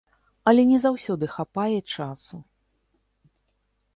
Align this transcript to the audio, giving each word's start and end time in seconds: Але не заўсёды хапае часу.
Але 0.51 0.63
не 0.69 0.79
заўсёды 0.85 1.25
хапае 1.35 1.77
часу. 1.97 2.37